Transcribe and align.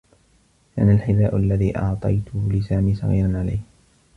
كان 0.75 0.89
الحذاء 0.95 1.37
الذي 1.37 1.77
أعطيته 1.77 2.49
لسامي 2.51 2.95
صغيرا 2.95 3.39
عليه. 3.39 3.59